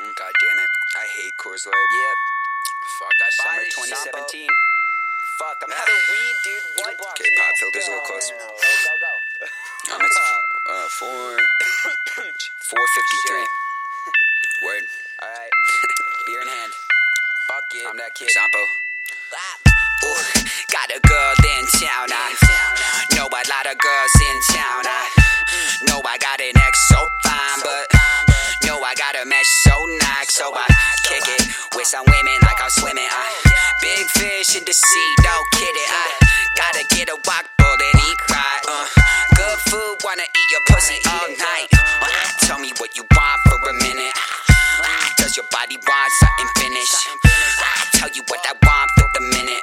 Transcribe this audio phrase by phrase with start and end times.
[0.00, 0.72] Mm, God damn it.
[0.96, 1.76] I hate Coors Light.
[1.76, 2.16] Yep.
[2.96, 4.48] Fuck, I buy Summer 2017.
[4.48, 4.56] Sampo.
[5.36, 6.64] Fuck, I'm out of weed, dude.
[6.80, 6.96] What?
[7.20, 8.32] Okay, pop filter's a little close.
[8.32, 9.12] Go, go, go.
[9.90, 10.20] Um, it's
[10.68, 11.08] uh, four,
[12.16, 13.42] 453.
[14.64, 14.84] Word.
[15.20, 15.52] Alright.
[16.26, 16.72] Beer in hand.
[17.48, 17.84] Fuck it.
[17.88, 18.30] I'm that kid.
[18.30, 18.60] Sampo.
[20.04, 20.24] Ooh,
[20.72, 22.08] got a girl in town.
[22.08, 22.32] I
[23.16, 24.84] know a lot of girls in town.
[24.86, 24.99] I
[34.56, 35.90] in the sea, don't kid it.
[35.94, 36.06] I
[36.58, 38.62] gotta get a walk bull and eat right.
[38.66, 38.86] Uh,
[39.36, 41.68] good food, wanna eat your pussy all night.
[41.70, 42.10] Uh,
[42.42, 44.14] tell me what you want for a minute.
[44.82, 46.98] Uh, does your body want something finished?
[47.22, 49.62] I tell you what I want for the minute.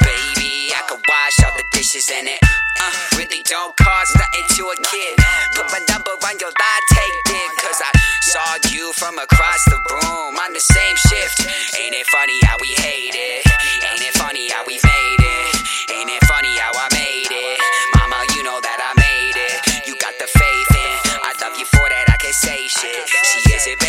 [0.00, 2.40] Baby, I could wash all the dishes in it.
[2.40, 5.12] Uh, really don't cost nothing to a kid.
[5.52, 7.50] Put my number on your latte, dig.
[7.60, 9.85] Cause I saw you from across the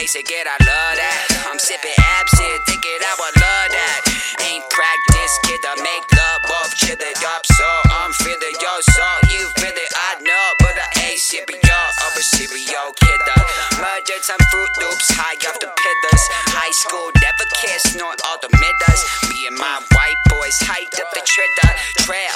[0.07, 1.19] isn't basic, yet I love that.
[1.51, 3.99] I'm sipping absinthe, thinking I would love that.
[4.47, 4.63] Ain't
[5.11, 7.43] this kid to make love, both chill it up.
[7.43, 10.47] So I'm feeling your soul, you feel it, I know.
[10.59, 13.41] But I ain't serial of a serial killer.
[13.83, 16.23] Murdered some Froot Loops high off the pillars.
[16.55, 19.01] High school never kissed, nor all the middas.
[19.27, 21.71] Me and my white boys hiked up the Trigger
[22.07, 22.35] Trail.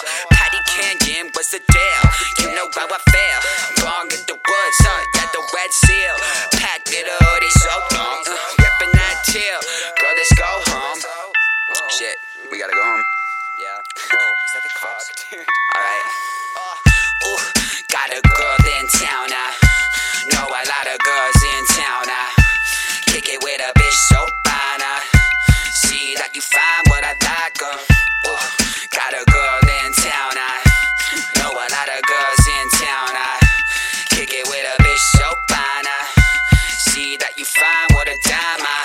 [12.02, 12.18] Shit,
[12.50, 13.04] we gotta go home.
[13.62, 13.78] Yeah.
[13.78, 15.06] Oh, is that the cops?
[15.38, 16.06] Alright.
[17.30, 17.38] Ooh,
[17.94, 19.30] got a girl in town.
[19.30, 19.54] I
[20.34, 22.10] know a lot of girls in town.
[22.10, 22.26] I
[23.06, 24.18] kick it with a bitch so
[24.50, 24.82] fine.
[24.82, 24.98] I
[25.78, 27.62] see that you find what I like.
[27.62, 27.78] Uh.
[27.78, 28.50] Ooh,
[28.90, 30.34] got a girl in town.
[30.42, 30.58] I
[31.38, 33.14] know a lot of girls in town.
[33.14, 33.46] I
[34.10, 35.86] kick it with a bitch so fine.
[35.86, 36.02] I
[36.82, 38.66] see that you find what a dime.
[38.66, 38.81] I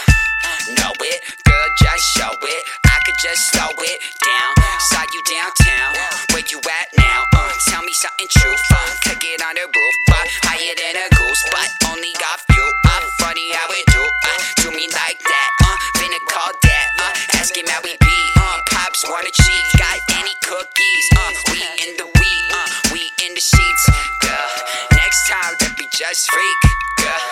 [8.07, 8.55] something true.
[8.71, 9.95] Uh, take it on the roof.
[10.11, 10.15] Uh,
[10.47, 12.67] higher than a goose, but only got few.
[12.87, 14.03] Uh, funny how it do.
[14.03, 15.51] Uh, do me like that.
[15.67, 16.87] Uh, finna call that.
[17.03, 18.17] Uh, ask him how we be.
[18.39, 19.65] Uh, pops wanna cheat.
[19.79, 21.07] Got any cookies?
[21.19, 22.47] Uh, we in the weed.
[22.55, 23.85] Uh, we in the sheets.
[24.23, 24.51] Girl,
[24.95, 26.61] next time let me just freak.
[27.03, 27.23] Girl,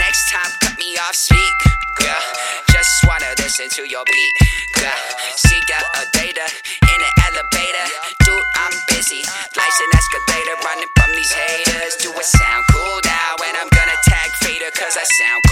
[0.00, 1.56] next time cut me off speak.
[2.00, 2.24] Girl,
[2.72, 4.34] just wanna listen to your beat.
[4.80, 4.96] Girl,
[14.82, 15.51] because I sound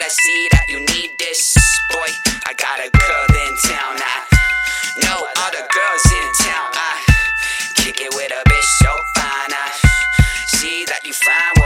[0.00, 1.54] but I see that you need this.
[1.92, 2.08] Boy,
[2.46, 3.96] I got a girl in town.
[4.00, 4.16] I
[5.04, 6.70] know all the girls in town.
[6.72, 6.92] I
[7.76, 9.52] kick it with a bitch so fine.
[9.52, 9.68] I
[10.56, 11.59] see that you find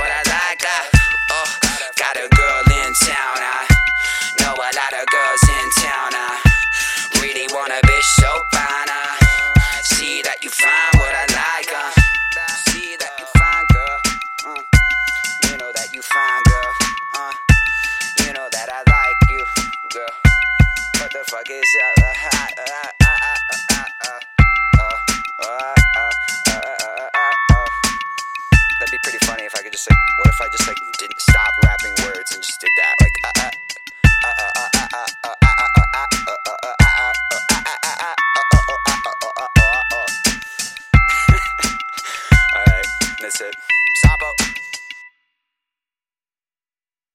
[31.09, 32.94] didn't stop rapping words and just did that?